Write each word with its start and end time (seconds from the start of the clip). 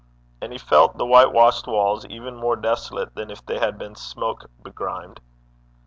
And 0.41 0.51
he 0.51 0.57
felt 0.57 0.97
the 0.97 1.05
white 1.05 1.31
washed 1.31 1.67
walls 1.67 2.07
even 2.07 2.33
more 2.35 2.55
desolate 2.55 3.13
than 3.13 3.29
if 3.29 3.45
they 3.45 3.59
had 3.59 3.77
been 3.77 3.93
smoke 3.93 4.49
begrimed. 4.63 5.19